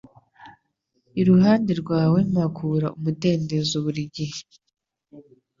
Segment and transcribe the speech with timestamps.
[1.21, 4.39] iruhande rwawe mpakura umudendezo burigihe.